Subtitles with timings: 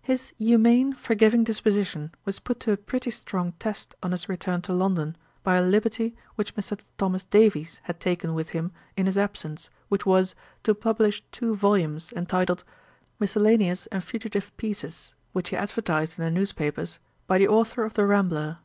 [0.00, 4.72] His humane forgiving disposition was put to a pretty strong test on his return to
[4.72, 6.80] London, by a liberty which Mr.
[6.96, 12.14] Thomas Davies had taken with him in his absence, which was, to publish two volumes,
[12.14, 12.64] entitled,
[13.20, 17.92] Miscellaneous and fugitive Pieces, which he advertised in the news papers, 'By the Authour of
[17.92, 18.60] the Rambler.'